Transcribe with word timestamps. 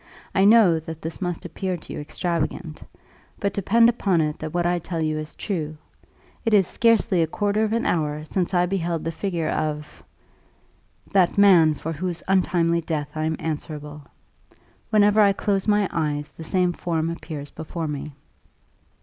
I 0.33 0.45
know 0.45 0.79
that 0.79 1.03
this 1.03 1.21
must 1.21 1.45
appear 1.45 1.77
to 1.77 1.93
you 1.93 1.99
extravagant; 1.99 2.81
but 3.39 3.53
depend 3.53 3.87
upon 3.87 4.19
it 4.19 4.39
that 4.39 4.51
what 4.51 4.65
I 4.65 4.79
tell 4.79 4.99
you 4.99 5.19
is 5.19 5.35
true. 5.35 5.77
It 6.43 6.55
is 6.55 6.65
scarcely 6.65 7.21
a 7.21 7.27
quarter 7.27 7.63
of 7.63 7.71
an 7.71 7.85
hour 7.85 8.23
since 8.25 8.51
I 8.55 8.65
beheld 8.65 9.03
the 9.03 9.11
figure 9.11 9.49
of, 9.49 10.03
that 11.13 11.37
man 11.37 11.75
for 11.75 11.93
whose 11.93 12.23
untimely 12.27 12.81
death 12.81 13.11
I 13.13 13.25
am 13.25 13.35
answerable. 13.37 14.01
Whenever 14.89 15.21
I 15.21 15.33
close 15.33 15.67
my 15.67 15.87
eyes 15.91 16.31
the 16.31 16.43
same 16.43 16.73
form 16.73 17.11
appears 17.11 17.51
before 17.51 17.87
me." 17.87 18.13